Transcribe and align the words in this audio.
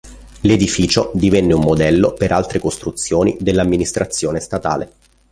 L'edificio 0.39 1.11
divenne 1.13 1.53
un 1.53 1.61
modello 1.61 2.13
per 2.13 2.31
altre 2.31 2.57
costruzioni 2.57 3.37
dell'amministrazione 3.39 4.39
statale. 4.39 4.93